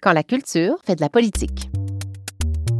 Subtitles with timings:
[0.00, 1.70] quand la culture fait de la politique.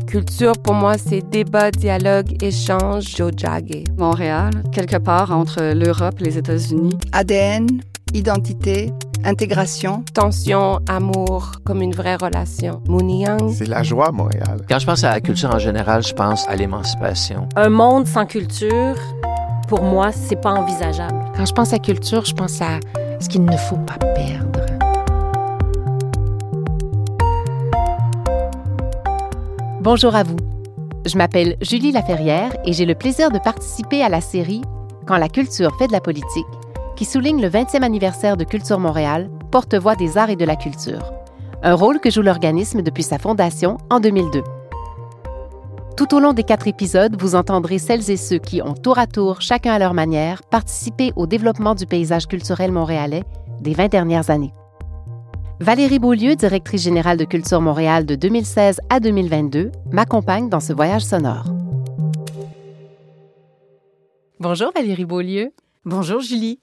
[0.07, 3.85] Culture, pour moi, c'est débat, dialogue, échange, jojage.
[3.99, 6.97] Montréal, quelque part entre l'Europe et les États-Unis.
[7.13, 7.67] ADN,
[8.15, 8.93] identité,
[9.25, 10.03] intégration.
[10.15, 12.83] Tension, amour, comme une vraie relation.
[12.89, 13.53] Mouniang.
[13.53, 14.63] C'est la joie, Montréal.
[14.69, 17.49] Quand je pense à la culture en général, je pense à l'émancipation.
[17.55, 18.97] Un monde sans culture,
[19.69, 21.21] pour moi, c'est pas envisageable.
[21.37, 22.81] Quand je pense à culture, je pense à
[23.21, 24.50] ce qu'il ne faut pas perdre.
[29.81, 30.37] Bonjour à vous.
[31.07, 34.61] Je m'appelle Julie Laferrière et j'ai le plaisir de participer à la série
[35.07, 36.45] Quand la culture fait de la politique,
[36.97, 41.15] qui souligne le 20e anniversaire de Culture Montréal, porte-voix des arts et de la culture,
[41.63, 44.43] un rôle que joue l'organisme depuis sa fondation en 2002.
[45.97, 49.07] Tout au long des quatre épisodes, vous entendrez celles et ceux qui ont tour à
[49.07, 53.25] tour, chacun à leur manière, participé au développement du paysage culturel montréalais
[53.63, 54.53] des 20 dernières années.
[55.63, 61.03] Valérie Beaulieu, directrice générale de Culture Montréal de 2016 à 2022, m'accompagne dans ce voyage
[61.03, 61.45] sonore.
[64.39, 65.53] Bonjour Valérie Beaulieu.
[65.85, 66.61] Bonjour Julie.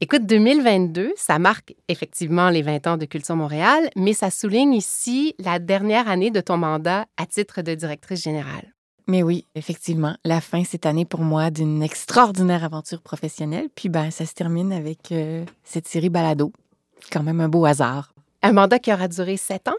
[0.00, 5.36] Écoute, 2022, ça marque effectivement les 20 ans de Culture Montréal, mais ça souligne ici
[5.38, 8.74] la dernière année de ton mandat à titre de directrice générale.
[9.06, 13.68] Mais oui, effectivement, la fin cette année pour moi d'une extraordinaire aventure professionnelle.
[13.76, 16.52] Puis ben, ça se termine avec euh, cette série Balado.
[17.12, 18.13] Quand même un beau hasard.
[18.44, 19.76] Un mandat qui aura duré sept ans?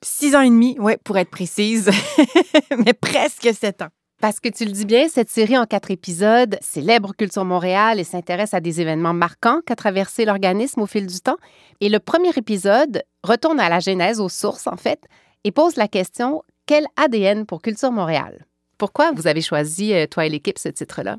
[0.00, 1.90] Six ans et demi, oui, pour être précise,
[2.78, 3.88] mais presque sept ans.
[4.20, 8.04] Parce que tu le dis bien, cette série en quatre épisodes célèbre Culture Montréal et
[8.04, 11.38] s'intéresse à des événements marquants qu'a traversé l'organisme au fil du temps.
[11.80, 15.02] Et le premier épisode retourne à la genèse, aux sources en fait,
[15.42, 18.46] et pose la question quel ADN pour Culture Montréal?
[18.78, 21.16] Pourquoi vous avez choisi, euh, toi et l'équipe, ce titre-là?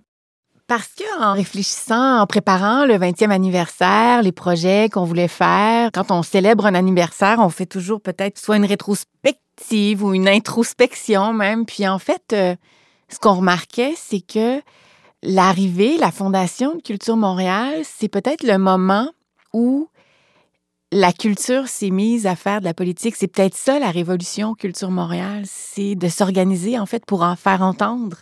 [0.72, 6.24] Parce qu'en réfléchissant, en préparant le 20e anniversaire, les projets qu'on voulait faire, quand on
[6.24, 11.66] célèbre un anniversaire, on fait toujours peut-être soit une rétrospective ou une introspection même.
[11.66, 12.56] Puis en fait, euh,
[13.10, 14.62] ce qu'on remarquait, c'est que
[15.22, 19.10] l'arrivée, la fondation de Culture Montréal, c'est peut-être le moment
[19.52, 19.90] où
[20.94, 23.18] la culture s'est mise à faire de la politique.
[23.18, 27.62] C'est peut-être ça la révolution Culture Montréal, c'est de s'organiser en fait pour en faire
[27.62, 28.20] entendre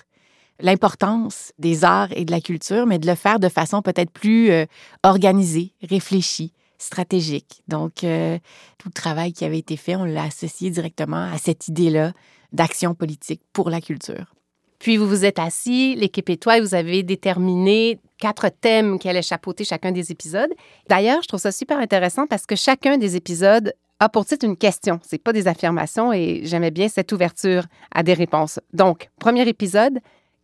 [0.59, 4.51] l'importance des arts et de la culture, mais de le faire de façon peut-être plus
[4.51, 4.65] euh,
[5.03, 7.61] organisée, réfléchie, stratégique.
[7.67, 8.37] Donc, euh,
[8.77, 12.13] tout le travail qui avait été fait, on l'a associé directement à cette idée-là
[12.51, 14.33] d'action politique pour la culture.
[14.79, 19.09] Puis vous vous êtes assis, l'équipe et toi, et vous avez déterminé quatre thèmes qui
[19.09, 20.51] allaient chapeauter chacun des épisodes.
[20.87, 24.55] D'ailleurs, je trouve ça super intéressant parce que chacun des épisodes a pour titre une
[24.55, 24.99] question.
[25.03, 28.59] C'est pas des affirmations et j'aimais bien cette ouverture à des réponses.
[28.71, 29.99] Donc, premier épisode,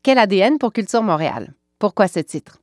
[0.06, 1.56] quel ADN pour Culture Montréal?
[1.80, 2.60] Pourquoi ce titre?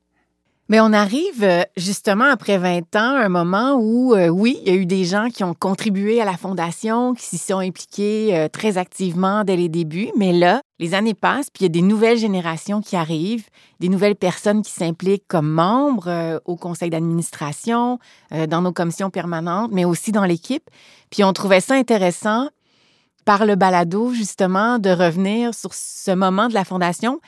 [0.69, 4.73] Mais on arrive euh, justement après 20 ans, un moment où, euh, oui, il y
[4.73, 8.47] a eu des gens qui ont contribué à la fondation, qui s'y sont impliqués euh,
[8.47, 10.07] très activement dès les débuts.
[10.15, 13.49] Mais là, les années passent, puis il y a des nouvelles générations qui arrivent,
[13.81, 17.99] des nouvelles personnes qui s'impliquent comme membres au conseil d'administration,
[18.31, 20.69] dans nos commissions permanentes, mais aussi dans l'équipe.
[21.09, 22.47] Puis on trouvait ça intéressant
[23.25, 27.19] par le balado, justement, de revenir sur ce moment de la fondation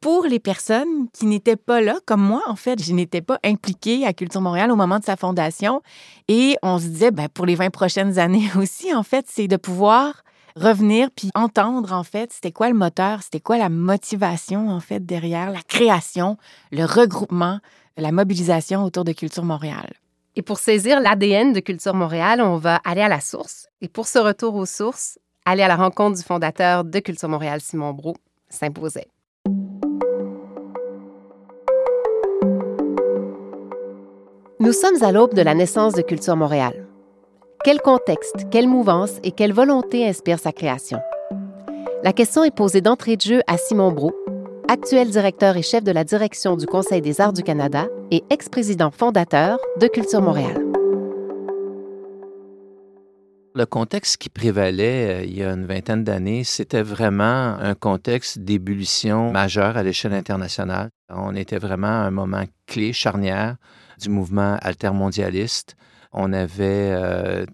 [0.00, 4.06] pour les personnes qui n'étaient pas là, comme moi, en fait, je n'étais pas impliquée
[4.06, 5.82] à Culture Montréal au moment de sa fondation.
[6.28, 9.56] Et on se disait, ben, pour les 20 prochaines années aussi, en fait, c'est de
[9.56, 10.22] pouvoir
[10.56, 15.04] revenir puis entendre, en fait, c'était quoi le moteur, c'était quoi la motivation, en fait,
[15.04, 16.38] derrière la création,
[16.72, 17.60] le regroupement,
[17.96, 19.92] la mobilisation autour de Culture Montréal.
[20.36, 23.68] Et pour saisir l'ADN de Culture Montréal, on va aller à la source.
[23.80, 25.18] Et pour ce retour aux sources,
[25.50, 28.16] aller à la rencontre du fondateur de Culture Montréal, Simon Brault,
[28.48, 29.08] s'imposait.
[34.60, 36.86] Nous sommes à l'aube de la naissance de Culture Montréal.
[37.64, 41.00] Quel contexte, quelle mouvance et quelle volonté inspire sa création?
[42.04, 44.14] La question est posée d'entrée de jeu à Simon Brault,
[44.68, 48.90] actuel directeur et chef de la direction du Conseil des arts du Canada et ex-président
[48.90, 50.69] fondateur de Culture Montréal.
[53.60, 58.38] Le contexte qui prévalait euh, il y a une vingtaine d'années, c'était vraiment un contexte
[58.38, 60.88] d'ébullition majeure à l'échelle internationale.
[61.10, 63.56] On était vraiment à un moment clé, charnière
[64.00, 65.76] du mouvement altermondialiste.
[66.10, 67.44] On avait euh,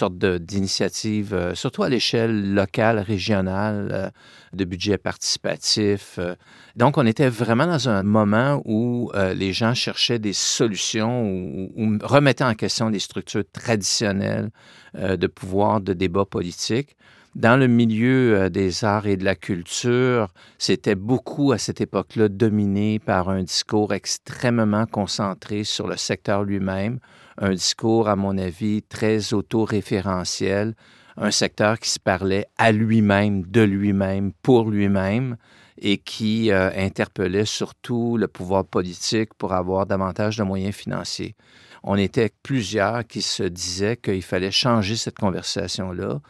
[0.00, 4.10] sorte d'initiative, euh, surtout à l'échelle locale, régionale, euh,
[4.54, 6.16] de budget participatif.
[6.18, 6.34] Euh.
[6.76, 11.98] Donc, on était vraiment dans un moment où les gens cherchaient des solutions ou, ou,
[12.02, 14.50] remettaient en question des structures traditionnelles
[14.94, 16.96] de pouvoir, de débat politique.
[17.34, 22.98] Dans le milieu des arts et de la culture, c'était beaucoup à cette époque-là dominé
[22.98, 26.98] par un discours extrêmement concentré sur le secteur lui-même,
[27.40, 30.74] un discours, à mon avis, très autoréférentiel,
[31.16, 35.36] un secteur qui se parlait à lui-même, de lui-même, pour lui-même,
[35.78, 41.34] et qui euh, interpellait surtout le pouvoir politique pour avoir davantage de moyens financiers.
[41.82, 46.20] On était plusieurs qui se disaient qu'il fallait changer cette conversation-là,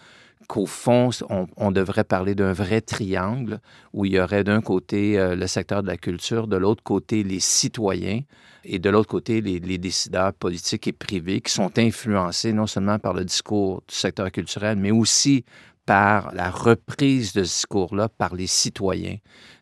[0.48, 1.10] qu'au fond,
[1.56, 3.60] on, devrait parler d'un vrai triangle
[3.92, 7.22] où il y aurait d'un côté euh, le secteur de la culture, de l'autre côté
[7.22, 8.22] les citoyens
[8.64, 12.98] et de l'autre côté les, les, décideurs politiques et privés qui sont influencés non seulement
[12.98, 15.44] par le discours du secteur culturel, mais aussi
[15.86, 19.16] par la reprise de ce discours-là par les citoyens.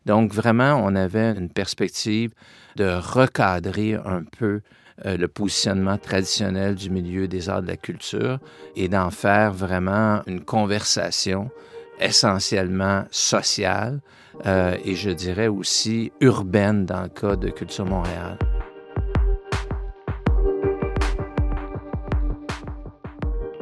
[0.05, 2.33] Donc vraiment, on avait une perspective
[2.75, 4.61] de recadrer un peu
[5.05, 8.39] euh, le positionnement traditionnel du milieu des arts de la culture
[8.75, 11.49] et d'en faire vraiment une conversation
[11.99, 14.01] essentiellement sociale
[14.45, 18.37] euh, et je dirais aussi urbaine dans le cas de Culture Montréal.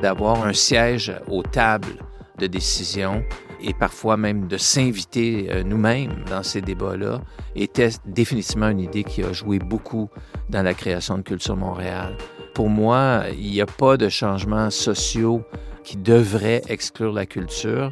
[0.01, 2.03] D'avoir un siège aux tables
[2.37, 3.23] de décision
[3.61, 7.21] et parfois même de s'inviter euh, nous-mêmes dans ces débats-là
[7.55, 10.09] était définitivement une idée qui a joué beaucoup
[10.49, 12.15] dans la création de Culture Montréal.
[12.53, 15.43] Pour moi, il n'y a pas de changements sociaux
[15.83, 17.91] qui devraient exclure la culture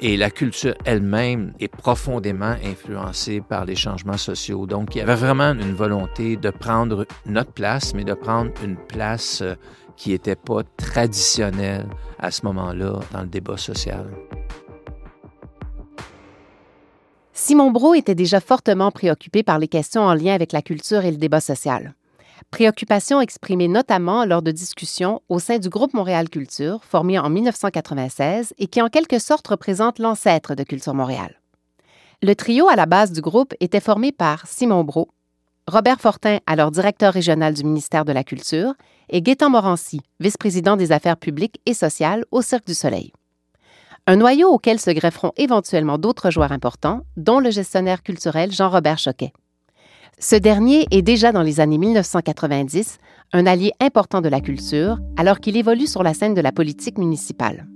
[0.00, 4.66] et la culture elle-même est profondément influencée par les changements sociaux.
[4.66, 8.76] Donc, il y avait vraiment une volonté de prendre notre place, mais de prendre une
[8.76, 9.54] place euh,
[9.96, 11.86] qui n'était pas traditionnelle
[12.18, 14.06] à ce moment-là dans le débat social.
[17.36, 21.10] Simon Brault était déjà fortement préoccupé par les questions en lien avec la culture et
[21.10, 21.94] le débat social.
[22.52, 28.54] Préoccupation exprimée notamment lors de discussions au sein du groupe Montréal Culture, formé en 1996
[28.56, 31.40] et qui en quelque sorte représente l'ancêtre de Culture Montréal.
[32.22, 35.08] Le trio à la base du groupe était formé par Simon Brault,
[35.66, 38.74] Robert Fortin, alors directeur régional du ministère de la Culture,
[39.08, 43.12] et Gaétan Morancy, vice-président des affaires publiques et sociales au Cirque du Soleil
[44.06, 49.32] un noyau auquel se grefferont éventuellement d'autres joueurs importants, dont le gestionnaire culturel Jean-Robert Choquet.
[50.18, 52.98] Ce dernier est déjà dans les années 1990
[53.32, 56.98] un allié important de la culture alors qu'il évolue sur la scène de la politique
[56.98, 57.66] municipale.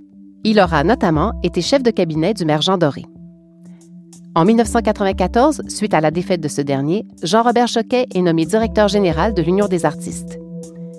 [0.43, 3.03] Il aura notamment été chef de cabinet du maire Jean Doré.
[4.35, 9.33] En 1994, suite à la défaite de ce dernier, Jean-Robert Choquet est nommé directeur général
[9.33, 10.39] de l'Union des artistes.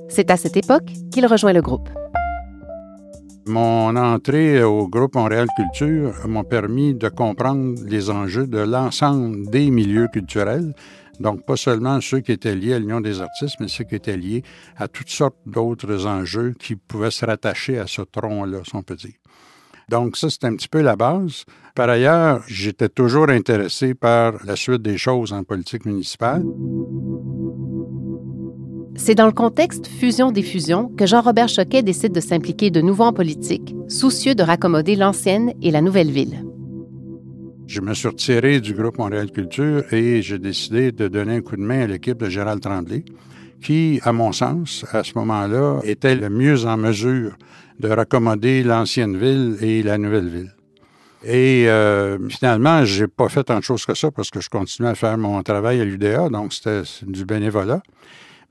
[0.09, 1.89] C'est à cette époque qu'il rejoint le groupe.
[3.47, 9.71] Mon entrée au groupe Montréal Culture m'a permis de comprendre les enjeux de l'ensemble des
[9.71, 10.75] milieux culturels.
[11.21, 14.17] Donc, pas seulement ceux qui étaient liés à l'Union des artistes, mais ceux qui étaient
[14.17, 14.43] liés
[14.77, 18.97] à toutes sortes d'autres enjeux qui pouvaient se rattacher à ce tronc-là, si on peut
[18.97, 19.15] dire.
[19.89, 21.45] Donc, ça, c'est un petit peu la base.
[21.75, 26.45] Par ailleurs, j'étais toujours intéressé par la suite des choses en politique municipale.
[28.97, 33.75] C'est dans le contexte fusion-diffusion que Jean-Robert Choquet décide de s'impliquer de nouveau en politique,
[33.89, 36.45] soucieux de raccommoder l'ancienne et la nouvelle ville.
[37.67, 41.57] Je me suis retiré du groupe Montréal Culture et j'ai décidé de donner un coup
[41.57, 43.05] de main à l'équipe de Gérald Tremblay,
[43.63, 47.37] qui, à mon sens, à ce moment-là, était le mieux en mesure
[47.79, 50.55] de raccommoder l'ancienne ville et la nouvelle ville.
[51.25, 54.91] Et euh, finalement, j'ai pas fait tant de choses que ça parce que je continuais
[54.91, 57.83] à faire mon travail à l'UDA, donc c'était du bénévolat.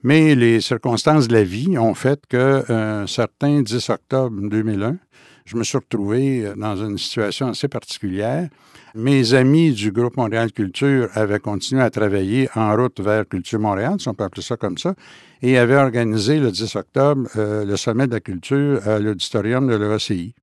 [0.01, 4.97] Mais les circonstances de la vie ont fait qu'un euh, certain 10 octobre 2001,
[5.43, 8.47] je me suis retrouvé dans une situation assez particulière.
[8.95, 13.95] Mes amis du groupe Montréal Culture avaient continué à travailler en route vers Culture Montréal,
[13.99, 14.95] si on peut appeler ça comme ça,
[15.41, 19.75] et avaient organisé le 10 octobre euh, le sommet de la culture à l'auditorium de
[19.75, 20.33] l'EACI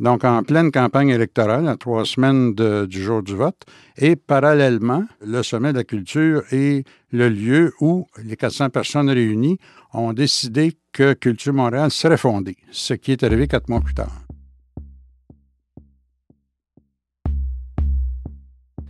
[0.00, 3.62] donc en pleine campagne électorale, à trois semaines du jour du vote.
[3.96, 9.58] Et parallèlement, le Sommet de la culture est le lieu où les 400 personnes réunies
[9.92, 14.24] ont décidé que Culture Montréal serait fondée, ce qui est arrivé quatre mois plus tard.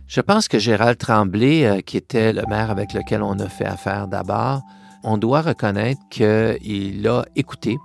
[0.07, 3.65] Je pense que Gérald Tremblay, euh, qui était le maire avec lequel on a fait
[3.65, 4.61] affaire d'abord,
[5.03, 7.77] on doit reconnaître qu'il a écouté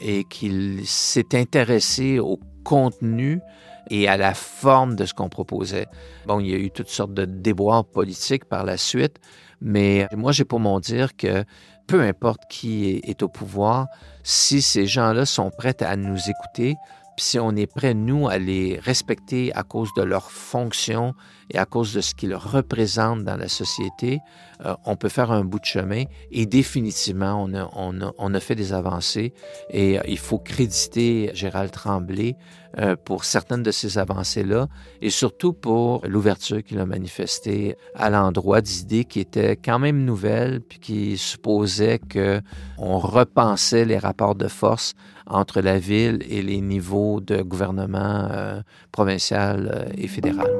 [0.00, 3.40] et qu'il s'est intéressé au contenu
[3.90, 5.86] et à la forme de ce qu'on proposait.
[6.26, 9.16] Bon, il y a eu toutes sortes de déboires politiques par la suite,
[9.60, 11.44] mais moi, j'ai pour mon dire que
[11.86, 13.86] peu importe qui est, au pouvoir,
[14.22, 16.76] si ces gens-là sont prêts à nous écouter,
[17.18, 21.14] puis si on est prêt, nous, à les respecter à cause de leur fonction
[21.50, 24.20] et à cause de ce qu'ils représentent dans la société,
[24.64, 28.34] euh, on peut faire un bout de chemin et définitivement, on a, on a, on
[28.34, 29.34] a fait des avancées.
[29.70, 32.36] Et euh, il faut créditer Gérald Tremblay
[32.76, 34.68] euh, pour certaines de ces avancées-là
[35.00, 40.60] et surtout pour l'ouverture qu'il a manifestée à l'endroit d'idées qui étaient quand même nouvelles
[40.60, 44.92] puis qui supposaient qu'on repensait les rapports de force
[45.26, 48.60] entre la ville et les niveaux de gouvernement euh,
[48.92, 50.50] provincial euh, et fédéral.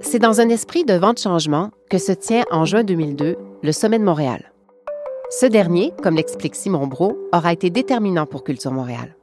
[0.00, 3.72] C'est dans un esprit de vent de changement que se tient en juin 2002 le
[3.72, 4.52] Sommet de Montréal.
[5.30, 9.16] Ce dernier, comme l'explique Simon Brault, aura été déterminant pour Culture Montréal.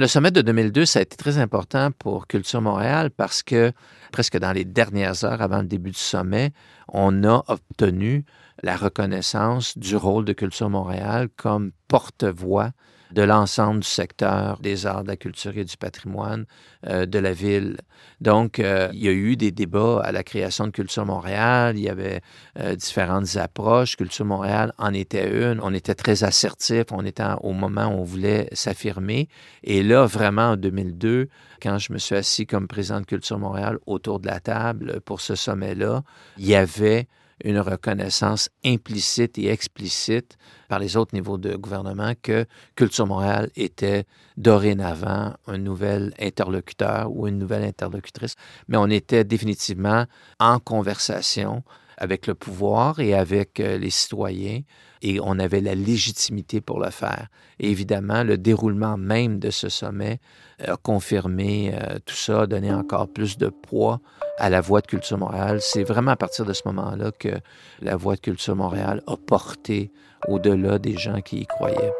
[0.00, 3.70] Le sommet de 2002, ça a été très important pour Culture Montréal parce que
[4.12, 6.52] presque dans les dernières heures avant le début du sommet,
[6.88, 8.24] on a obtenu
[8.62, 12.72] la reconnaissance du rôle de Culture Montréal comme porte-voix
[13.12, 16.46] de l'ensemble du secteur des arts, de la culture et du patrimoine
[16.86, 17.78] euh, de la ville.
[18.20, 21.82] Donc, euh, il y a eu des débats à la création de Culture Montréal, il
[21.82, 22.20] y avait
[22.58, 23.96] euh, différentes approches.
[23.96, 25.60] Culture Montréal en était une.
[25.62, 29.28] On était très assertif, on était au moment où on voulait s'affirmer.
[29.64, 31.28] Et là, vraiment, en 2002,
[31.62, 35.20] quand je me suis assis comme président de Culture Montréal autour de la table pour
[35.20, 36.02] ce sommet-là,
[36.38, 37.08] il y avait
[37.44, 40.36] une reconnaissance implicite et explicite
[40.68, 44.04] par les autres niveaux de gouvernement que Culture Montréal était
[44.36, 48.34] dorénavant un nouvel interlocuteur ou une nouvelle interlocutrice,
[48.68, 50.06] mais on était définitivement
[50.38, 51.62] en conversation
[52.00, 54.62] avec le pouvoir et avec euh, les citoyens
[55.02, 57.28] et on avait la légitimité pour le faire.
[57.58, 60.18] Évidemment, le déroulement même de ce sommet
[60.66, 64.00] a confirmé euh, tout ça, a donné encore plus de poids
[64.40, 65.58] à la Voix de Culture Montréal.
[65.60, 67.28] C'est vraiment à partir de ce moment-là que
[67.80, 69.92] la Voix de Culture Montréal a porté
[70.26, 71.92] au-delà des gens qui y croyaient.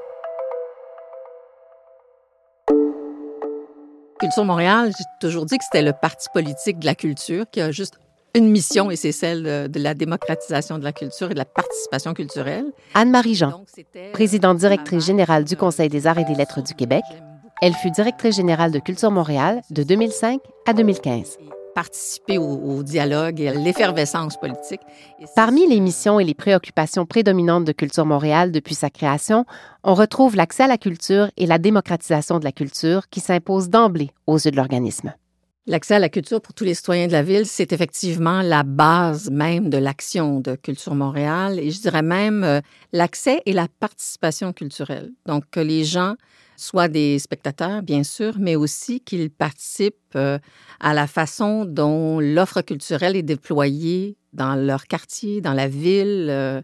[4.18, 7.70] Culture Montréal, j'ai toujours dit que c'était le parti politique de la culture qui a
[7.70, 7.98] juste
[8.34, 12.14] une mission et c'est celle de, la démocratisation de la culture et de la participation
[12.14, 12.66] culturelle.
[12.94, 13.64] Anne-Marie Jean,
[14.12, 17.02] présidente directrice générale du Conseil des arts et des lettres du Québec,
[17.60, 21.38] elle fut directrice générale de Culture Montréal de 2005 à 2015
[21.74, 24.80] participer au, dialogue et à l'effervescence politique.
[25.36, 29.44] Parmi les missions et les préoccupations prédominantes de Culture Montréal depuis sa création,
[29.84, 34.10] on retrouve l'accès à la culture et la démocratisation de la culture qui s'imposent d'emblée
[34.26, 35.12] aux yeux de l'organisme.
[35.66, 39.30] L'accès à la culture pour tous les citoyens de la ville, c'est effectivement la base
[39.30, 42.60] même de l'action de Culture Montréal et je dirais même euh,
[42.92, 45.12] l'accès et la participation culturelle.
[45.26, 46.14] Donc, que les gens
[46.60, 50.38] soit des spectateurs, bien sûr, mais aussi qu'ils participent euh,
[50.78, 56.60] à la façon dont l'offre culturelle est déployée dans leur quartier, dans la ville, euh,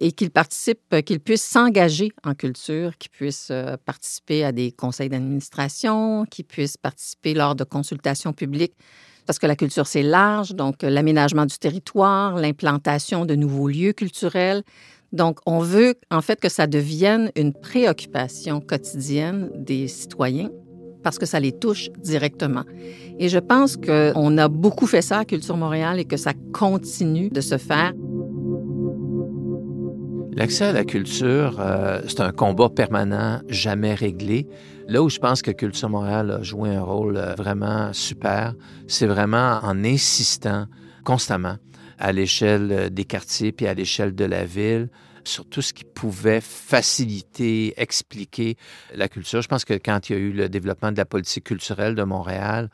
[0.00, 3.52] et qu'ils participent, euh, qu'ils puissent s'engager en culture, qu'ils puissent
[3.84, 8.74] participer à des conseils d'administration, qu'ils puissent participer lors de consultations publiques
[9.28, 14.62] parce que la culture, c'est large, donc l'aménagement du territoire, l'implantation de nouveaux lieux culturels.
[15.12, 20.50] Donc, on veut en fait que ça devienne une préoccupation quotidienne des citoyens
[21.02, 22.64] parce que ça les touche directement.
[23.18, 27.30] Et je pense qu'on a beaucoup fait ça à Culture Montréal et que ça continue
[27.30, 27.92] de se faire.
[30.32, 34.46] L'accès à la culture, euh, c'est un combat permanent, jamais réglé.
[34.86, 38.54] Là où je pense que Culture Montréal a joué un rôle euh, vraiment super,
[38.86, 40.66] c'est vraiment en insistant
[41.04, 41.56] constamment
[41.98, 44.88] à l'échelle euh, des quartiers puis à l'échelle de la ville
[45.24, 48.56] sur tout ce qui pouvait faciliter, expliquer
[48.94, 49.42] la culture.
[49.42, 52.02] Je pense que quand il y a eu le développement de la politique culturelle de
[52.02, 52.70] Montréal,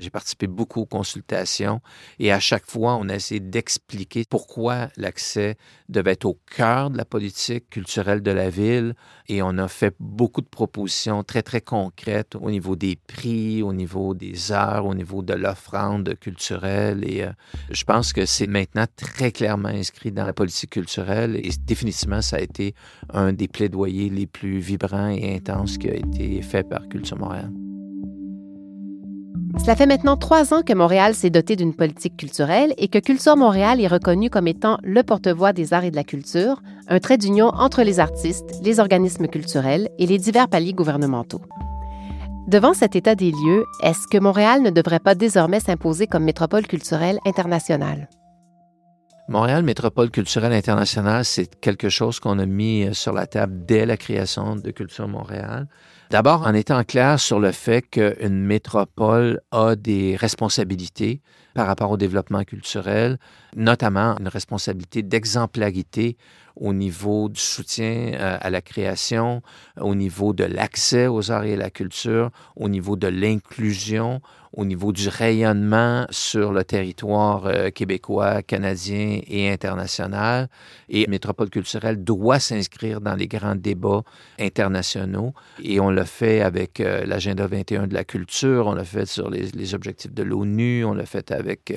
[0.00, 1.80] j'ai participé beaucoup aux consultations.
[2.18, 5.56] Et à chaque fois, on a essayé d'expliquer pourquoi l'accès
[5.88, 8.94] devait être au cœur de la politique culturelle de la ville.
[9.28, 13.72] Et on a fait beaucoup de propositions très, très concrètes au niveau des prix, au
[13.72, 17.04] niveau des heures, au niveau de l'offrande culturelle.
[17.08, 17.32] Et euh,
[17.70, 21.36] je pense que c'est maintenant très clairement inscrit dans la politique culturelle.
[21.36, 22.74] Et définitivement, ça a été
[23.10, 27.65] un des plaidoyers les plus vibrants et intenses qui a été fait par Culture Montréal.
[29.58, 33.36] Cela fait maintenant trois ans que Montréal s'est doté d'une politique culturelle et que Culture
[33.36, 37.18] Montréal est reconnu comme étant le porte-voix des arts et de la culture, un trait
[37.18, 41.42] d'union entre les artistes, les organismes culturels et les divers paliers gouvernementaux.
[42.46, 46.66] Devant cet état des lieux, est-ce que Montréal ne devrait pas désormais s'imposer comme métropole
[46.66, 48.08] culturelle internationale?
[49.28, 53.96] Montréal Métropole culturelle internationale, c'est quelque chose qu'on a mis sur la table dès la
[53.96, 55.66] création de Culture Montréal.
[56.10, 61.20] D'abord, en étant clair sur le fait qu'une métropole a des responsabilités
[61.52, 63.18] par rapport au développement culturel,
[63.56, 66.16] notamment une responsabilité d'exemplarité
[66.56, 69.42] au niveau du soutien euh, à la création,
[69.80, 74.20] au niveau de l'accès aux arts et à la culture, au niveau de l'inclusion,
[74.54, 80.48] au niveau du rayonnement sur le territoire euh, québécois, canadien et international.
[80.88, 84.02] Et Métropole culturelle doit s'inscrire dans les grands débats
[84.38, 85.34] internationaux.
[85.62, 89.28] Et on l'a fait avec euh, l'agenda 21 de la culture, on l'a fait sur
[89.28, 91.74] les, les objectifs de l'ONU, on l'a fait avec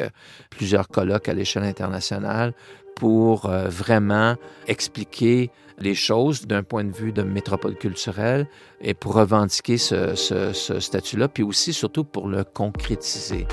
[0.49, 2.53] plusieurs colloques à l'échelle internationale
[2.99, 4.35] pour euh, vraiment
[4.67, 8.47] expliquer les choses d'un point de vue de métropole culturelle
[8.81, 13.47] et pour revendiquer ce, ce statut-là, puis aussi surtout pour le concrétiser.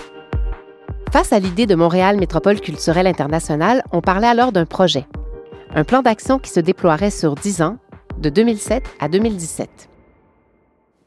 [1.13, 5.07] Face à l'idée de Montréal Métropole culturelle internationale, on parlait alors d'un projet,
[5.75, 7.79] un plan d'action qui se déploierait sur 10 ans,
[8.19, 9.89] de 2007 à 2017.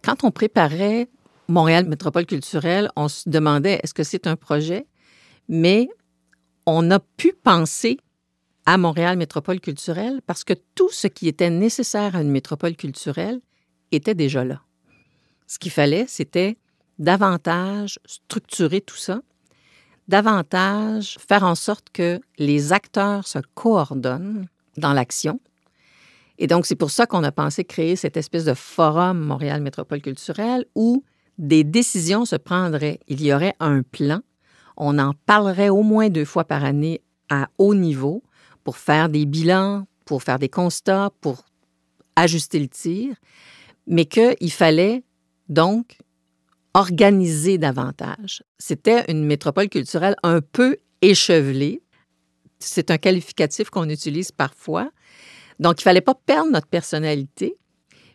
[0.04, 1.10] Quand on préparait
[1.48, 4.86] Montréal Métropole culturelle, on se demandait est-ce que c'est un projet,
[5.48, 5.90] mais
[6.66, 7.98] on a pu penser
[8.70, 13.42] à Montréal Métropole culturelle parce que tout ce qui était nécessaire à une métropole culturelle
[13.92, 14.62] était déjà là.
[15.48, 16.56] Ce qu'il fallait, c'était
[17.00, 19.22] davantage structurer tout ça,
[20.08, 24.46] davantage faire en sorte que les acteurs se coordonnent
[24.78, 25.40] dans l'action.
[26.38, 30.04] Et donc, c'est pour ça qu'on a pensé créer cette espèce de forum Montréal Métropole
[30.04, 31.04] culturelle où
[31.40, 33.00] des décisions se prendraient.
[33.08, 34.20] Il y aurait un plan.
[34.78, 38.22] On en parlerait au moins deux fois par année à haut niveau
[38.70, 41.44] pour faire des bilans, pour faire des constats, pour
[42.16, 43.16] ajuster le tir,
[43.88, 45.04] mais qu'il fallait
[45.48, 45.98] donc
[46.76, 48.44] organiser davantage.
[48.60, 51.82] C'était une métropole culturelle un peu échevelée.
[52.60, 54.92] C'est un qualificatif qu'on utilise parfois.
[55.60, 57.58] Donc, il ne fallait pas perdre notre personnalité,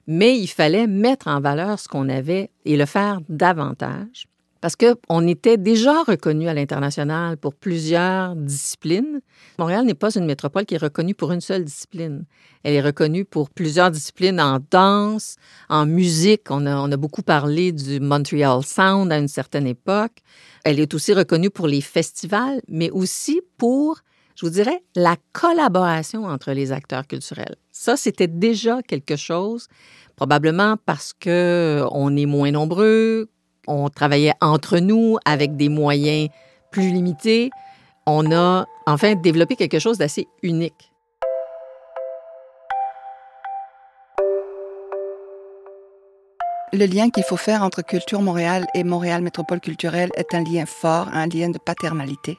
[0.07, 4.29] mais il fallait mettre en valeur ce qu'on avait et le faire davantage
[4.65, 9.21] parce qu'on était déjà reconnu à l'international pour plusieurs disciplines.
[9.59, 12.25] Montréal n'est pas une métropole qui est reconnue pour une seule discipline.
[12.63, 15.37] Elle est reconnue pour plusieurs disciplines en danse,
[15.69, 16.45] en musique.
[16.49, 20.23] On a, beaucoup parlé du Montreal Sound à une certaine époque.
[20.65, 23.99] Elle est aussi reconnue pour les festivals, mais aussi pour,
[24.35, 27.57] je vous dirais, la collaboration entre les acteurs culturels.
[27.71, 29.69] Ça, c'était déjà quelque chose,
[30.17, 33.29] probablement parce que on est moins nombreux,
[33.67, 36.29] on travaillait entre nous avec des moyens
[36.71, 37.51] plus limités.
[38.07, 40.91] On a enfin développé quelque chose d'assez unique.
[46.73, 50.67] Le lien qu'il faut faire entre Culture Montréal et Montréal Métropole culturelle est un lien
[50.67, 52.37] fort, un lien de paternalité.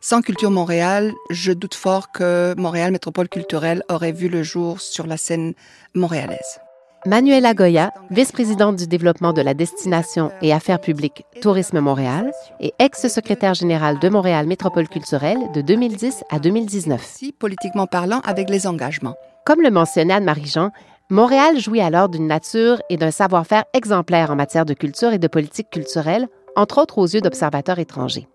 [0.00, 5.06] Sans Culture Montréal, je doute fort que Montréal Métropole culturelle aurait vu le jour sur
[5.06, 5.52] la scène
[5.94, 6.63] montréalaise.
[7.06, 13.52] Manuela Goya, vice-présidente du développement de la destination et affaires publiques Tourisme Montréal et ex-secrétaire
[13.52, 17.02] générale de Montréal Métropole culturelle de 2010 à 2019.
[17.04, 19.16] Si, politiquement parlant, avec les engagements.
[19.44, 20.70] Comme le mentionnait Anne-Marie-Jean,
[21.10, 25.28] Montréal jouit alors d'une nature et d'un savoir-faire exemplaires en matière de culture et de
[25.28, 28.28] politique culturelle, entre autres aux yeux d'observateurs étrangers.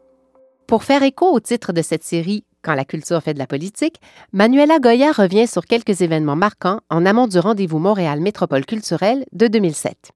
[0.67, 4.01] Pour faire écho au titre de cette série quand la culture fait de la politique,
[4.33, 9.47] Manuela Goya revient sur quelques événements marquants en amont du rendez-vous Montréal Métropole culturelle de
[9.47, 10.11] 2007.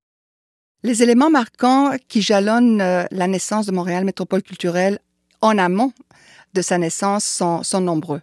[0.83, 4.99] Les éléments marquants qui jalonnent euh, la naissance de Montréal Métropole culturelle
[5.41, 5.93] en amont
[6.53, 8.21] de sa naissance sont, sont nombreux.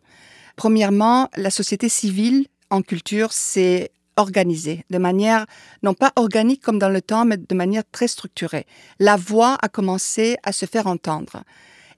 [0.57, 5.47] Premièrement, la société civile en culture s'est organisée de manière
[5.83, 8.67] non pas organique comme dans le temps, mais de manière très structurée.
[8.99, 11.43] La voix a commencé à se faire entendre.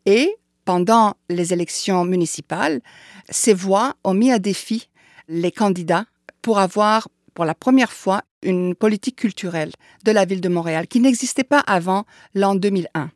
[0.06, 2.80] Et pendant les élections municipales,
[3.28, 4.88] ces voix ont mis à défi
[5.28, 6.06] les candidats
[6.40, 9.72] pour avoir pour la première fois une politique culturelle
[10.04, 13.10] de la ville de Montréal qui n'existait pas avant l'an 2001.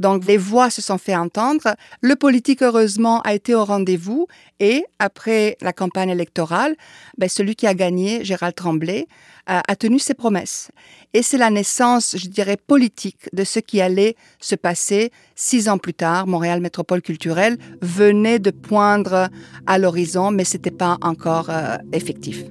[0.00, 1.76] Donc les voix se sont fait entendre.
[2.00, 4.26] Le politique, heureusement, a été au rendez-vous.
[4.58, 6.74] Et après la campagne électorale,
[7.18, 9.06] ben, celui qui a gagné, Gérald Tremblay,
[9.46, 10.70] a, a tenu ses promesses.
[11.12, 15.78] Et c'est la naissance, je dirais, politique de ce qui allait se passer six ans
[15.78, 16.26] plus tard.
[16.26, 19.28] Montréal Métropole culturelle venait de poindre
[19.66, 22.44] à l'horizon, mais c'était pas encore euh, effectif.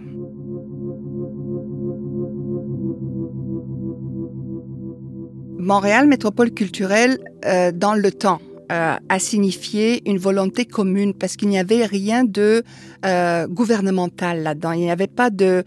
[5.69, 11.47] Montréal Métropole culturelle, euh, dans le temps, euh, a signifié une volonté commune parce qu'il
[11.47, 12.63] n'y avait rien de
[13.05, 14.71] euh, gouvernemental là-dedans.
[14.71, 15.63] Il n'y avait pas de,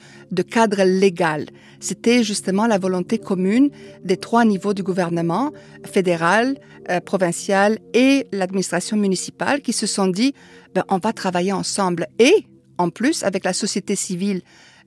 [0.51, 1.47] cadre légal.
[1.79, 3.71] C'était justement la volonté commune
[4.03, 5.53] des trois niveaux du gouvernement,
[5.85, 6.59] fédéral,
[7.05, 10.35] provincial et l'administration municipale, qui se sont dit,
[10.75, 12.09] ben, on va travailler ensemble.
[12.19, 14.43] Et, en plus, avec la société civile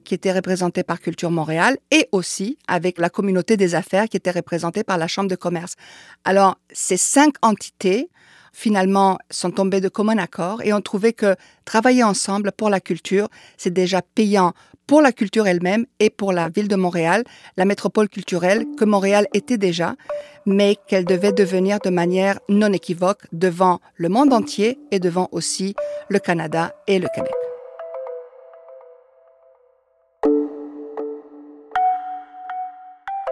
[0.06, 4.32] qui était représentée par Culture Montréal et aussi avec la communauté des affaires qui était
[4.32, 5.76] représentée par la Chambre de commerce.
[6.24, 8.10] Alors, ces cinq entités
[8.54, 13.28] finalement sont tombés de commun accord et ont trouvé que travailler ensemble pour la culture,
[13.58, 14.54] c'est déjà payant
[14.88, 17.24] pour la culture elle-même et pour la ville de Montréal,
[17.58, 19.96] la métropole culturelle que Montréal était déjà,
[20.46, 25.76] mais qu'elle devait devenir de manière non équivoque devant le monde entier et devant aussi
[26.10, 27.45] le Canada et le Québec.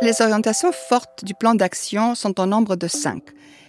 [0.03, 3.23] Les orientations fortes du plan d'action sont au nombre de cinq.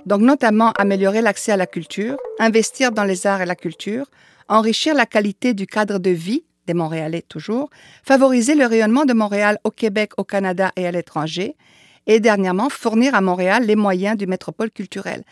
[0.05, 4.11] Donc notamment améliorer l'accès à la culture, investir dans les arts et la culture,
[4.49, 7.71] enrichir la qualité du cadre de vie des Montréalais toujours,
[8.03, 11.55] favoriser le rayonnement de Montréal au Québec, au Canada et à l'étranger,
[12.09, 15.23] et dernièrement fournir à Montréal les moyens du métropole culturel.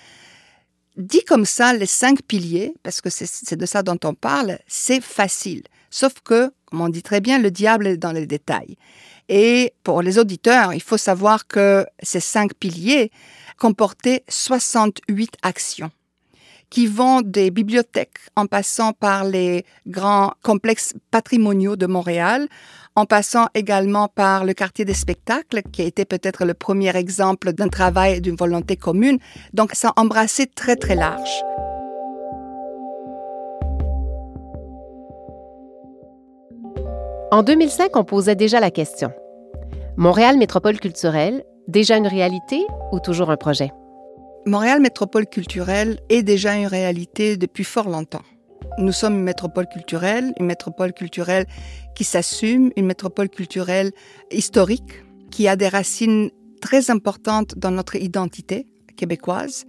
[0.97, 5.03] Dit comme ça, les cinq piliers, parce que c'est de ça dont on parle, c'est
[5.03, 5.63] facile.
[5.91, 8.77] Sauf que, comme on dit très bien, le diable est dans les détails.
[9.29, 13.11] Et pour les auditeurs, il faut savoir que ces cinq piliers
[13.59, 15.91] comportaient 68 actions
[16.73, 22.49] qui vont des bibliothèques en passant par les grands complexes patrimoniaux de Montréal,
[22.97, 27.53] en passant également par le quartier des spectacles, qui a été peut-être le premier exemple
[27.53, 29.19] d'un travail, d'une volonté commune.
[29.53, 31.52] Donc ça a embrassé très très large.
[37.33, 39.11] En 2005, on posait déjà la question.
[39.97, 43.73] Montréal métropole culturelle, déjà une réalité ou toujours un projet?
[44.45, 48.21] Montréal Métropole culturelle est déjà une réalité depuis fort longtemps.
[48.77, 51.47] Nous sommes une métropole culturelle, une métropole culturelle
[51.95, 53.93] qui s'assume, une métropole culturelle
[54.31, 59.65] historique, qui a des racines très importantes dans notre identité québécoise.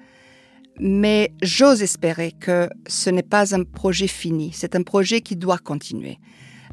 [0.82, 5.60] Mais j'ose espérer que ce n'est pas un projet fini, c'est un projet qui doit
[5.60, 6.18] continuer.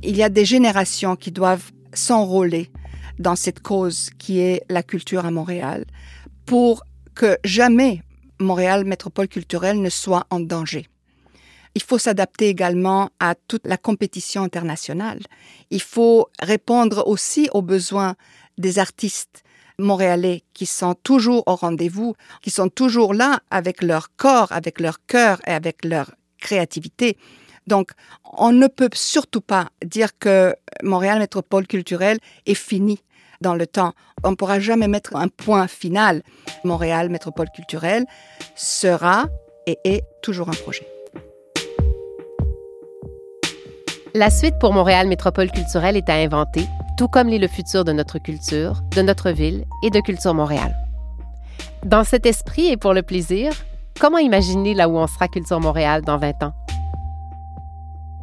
[0.02, 2.70] Il y a des générations qui doivent s'enrôler
[3.18, 5.84] dans cette cause qui est la culture à Montréal
[6.46, 6.82] pour
[7.14, 8.02] que jamais
[8.38, 10.86] Montréal Métropole culturelle ne soit en danger.
[11.74, 15.20] Il faut s'adapter également à toute la compétition internationale.
[15.70, 18.16] Il faut répondre aussi aux besoins
[18.56, 19.44] des artistes
[19.78, 25.04] montréalais qui sont toujours au rendez-vous, qui sont toujours là avec leur corps, avec leur
[25.06, 27.18] cœur et avec leur créativité.
[27.66, 27.90] Donc,
[28.24, 33.02] on ne peut surtout pas dire que Montréal Métropole culturelle est fini
[33.40, 33.92] dans le temps.
[34.22, 36.22] On ne pourra jamais mettre un point final.
[36.64, 38.06] Montréal, métropole culturelle,
[38.54, 39.26] sera
[39.66, 40.86] et est toujours un projet.
[44.14, 46.66] La suite pour Montréal Métropole culturelle est à inventer,
[46.98, 50.74] tout comme l'est le futur de notre culture, de notre ville et de Culture Montréal.
[51.84, 53.52] Dans cet esprit et pour le plaisir,
[54.00, 56.52] comment imaginer là où on sera Culture Montréal dans 20 ans?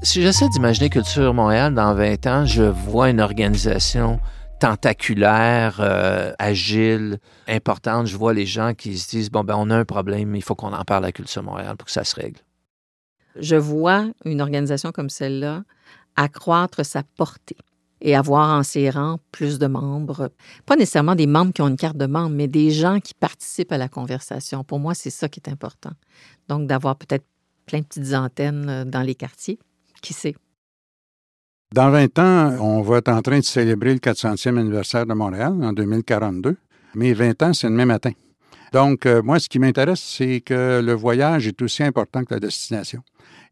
[0.03, 4.19] Si j'essaie d'imaginer Culture Montréal dans 20 ans, je vois une organisation
[4.59, 8.05] tentaculaire, euh, agile, importante.
[8.05, 10.55] Je vois les gens qui se disent, bon, ben, on a un problème, il faut
[10.55, 12.39] qu'on en parle à Culture Montréal pour que ça se règle.
[13.39, 15.63] Je vois une organisation comme celle-là
[16.15, 17.57] accroître sa portée
[18.01, 20.31] et avoir en ses rangs plus de membres.
[20.65, 23.71] Pas nécessairement des membres qui ont une carte de membre, mais des gens qui participent
[23.71, 24.63] à la conversation.
[24.63, 25.91] Pour moi, c'est ça qui est important.
[26.47, 27.25] Donc, d'avoir peut-être
[27.65, 29.59] plein de petites antennes euh, dans les quartiers.
[30.01, 30.35] Qui sait?
[31.73, 35.53] Dans 20 ans, on va être en train de célébrer le 400e anniversaire de Montréal
[35.61, 36.55] en 2042.
[36.95, 38.11] Mais 20 ans, c'est le même matin.
[38.73, 42.39] Donc, euh, moi, ce qui m'intéresse, c'est que le voyage est aussi important que la
[42.39, 43.01] destination.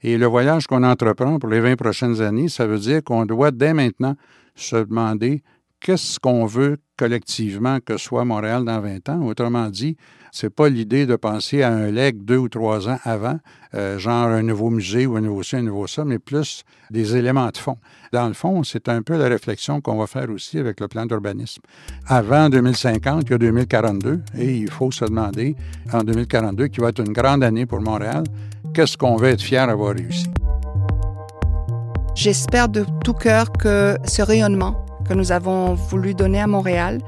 [0.01, 3.51] Et le voyage qu'on entreprend pour les 20 prochaines années, ça veut dire qu'on doit
[3.51, 4.15] dès maintenant
[4.55, 5.41] se demander
[5.85, 9.21] qu'est-ce qu'on veut collectivement que soit Montréal dans 20 ans?
[9.21, 9.97] Autrement dit,
[10.31, 13.37] c'est pas l'idée de penser à un leg deux ou trois ans avant,
[13.75, 17.15] euh, genre un nouveau musée ou un nouveau ci, un nouveau ça, mais plus des
[17.15, 17.77] éléments de fond.
[18.11, 21.05] Dans le fond, c'est un peu la réflexion qu'on va faire aussi avec le plan
[21.05, 21.61] d'urbanisme.
[22.07, 25.55] Avant 2050, il y a 2042, et il faut se demander,
[25.93, 28.23] en 2042, qui va être une grande année pour Montréal,
[28.73, 30.25] qu'est-ce qu'on va être fier d'avoir réussi?
[32.15, 36.99] J'espère de tout cœur que ce rayonnement que nous avons voulu donner à Montréal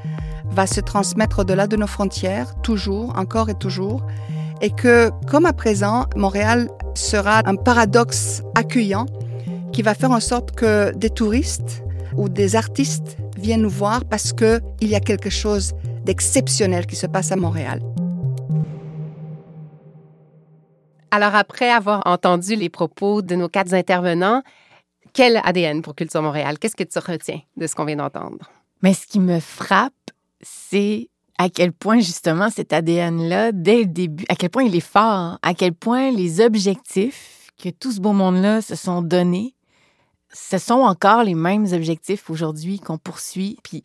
[0.45, 4.05] va se transmettre au-delà de nos frontières, toujours, encore et toujours,
[4.61, 9.05] et que, comme à présent, Montréal sera un paradoxe accueillant
[9.71, 11.83] qui va faire en sorte que des touristes
[12.15, 15.73] ou des artistes viennent nous voir parce qu'il y a quelque chose
[16.05, 17.81] d'exceptionnel qui se passe à Montréal.
[21.11, 24.43] Alors, après avoir entendu les propos de nos quatre intervenants,
[25.17, 26.59] quel ADN pour Culture Montréal?
[26.59, 28.51] Qu'est-ce que tu retiens de ce qu'on vient d'entendre?
[28.83, 29.91] Mais ce qui me frappe,
[30.43, 34.79] c'est à quel point justement cet ADN-là, dès le début, à quel point il est
[34.79, 39.55] fort, à quel point les objectifs que tout ce beau monde-là se sont donnés,
[40.31, 43.57] ce sont encore les mêmes objectifs aujourd'hui qu'on poursuit.
[43.63, 43.83] Puis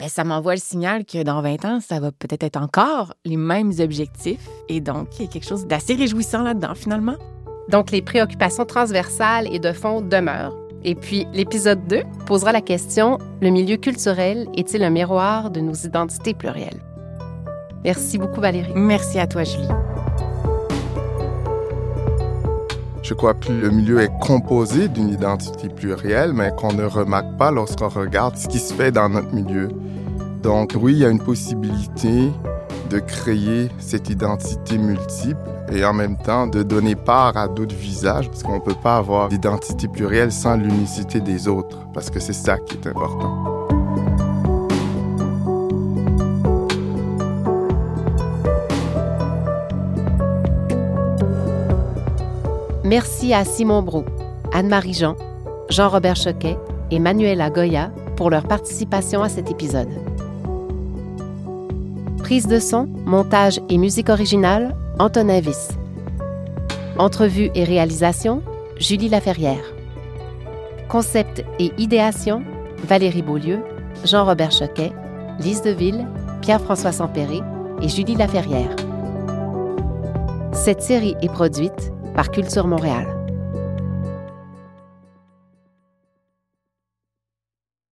[0.00, 3.36] ben, ça m'envoie le signal que dans 20 ans, ça va peut-être être encore les
[3.36, 4.48] mêmes objectifs.
[4.68, 7.14] Et donc, il y a quelque chose d'assez réjouissant là-dedans, finalement.
[7.68, 10.61] Donc, les préoccupations transversales et de fond demeurent.
[10.84, 15.74] Et puis, l'épisode 2 posera la question Le milieu culturel est-il un miroir de nos
[15.74, 16.80] identités plurielles?
[17.84, 18.72] Merci beaucoup, Valérie.
[18.74, 19.68] Merci à toi, Julie.
[23.02, 27.50] Je crois que le milieu est composé d'une identité plurielle, mais qu'on ne remarque pas
[27.50, 29.68] lorsqu'on regarde ce qui se fait dans notre milieu.
[30.42, 32.30] Donc oui, il y a une possibilité
[32.92, 35.40] de créer cette identité multiple
[35.72, 38.98] et en même temps de donner part à d'autres visages, parce qu'on ne peut pas
[38.98, 43.66] avoir d'identité plurielle sans l'unicité des autres, parce que c'est ça qui est important.
[52.84, 54.04] Merci à Simon Brault,
[54.52, 55.16] Anne-Marie Jean,
[55.70, 56.58] Jean-Robert Choquet
[56.90, 59.88] et Manuela Goya pour leur participation à cet épisode.
[62.22, 65.70] Prise de son, montage et musique originale, Antonin Viss.
[66.96, 68.42] Entrevue et réalisation,
[68.78, 69.64] Julie Laferrière.
[70.88, 72.42] Concept et idéation,
[72.86, 73.58] Valérie Beaulieu,
[74.04, 74.92] Jean-Robert Choquet,
[75.40, 76.06] Lise Deville,
[76.42, 77.40] Pierre-François Sampéré
[77.82, 78.74] et Julie Laferrière.
[80.52, 83.21] Cette série est produite par Culture Montréal.